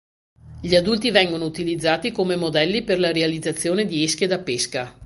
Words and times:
Gli 0.61 0.75
adulti 0.75 1.11
vengono 1.11 1.45
utilizzati 1.45 2.11
come 2.11 2.35
modelli 2.35 2.81
per 2.83 2.97
la 2.99 3.11
realizzazione 3.11 3.85
di 3.85 4.01
esche 4.03 4.25
da 4.25 4.39
pesca. 4.39 4.99